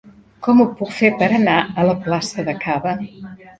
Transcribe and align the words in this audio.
Com 0.45 0.63
ho 0.63 0.65
puc 0.79 0.93
fer 1.01 1.11
per 1.19 1.27
anar 1.41 1.59
a 1.83 1.87
la 1.91 1.95
plaça 2.07 2.49
de 2.51 2.59
Caba? 2.67 2.99